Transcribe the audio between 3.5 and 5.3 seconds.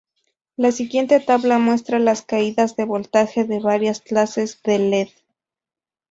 varias clases de led.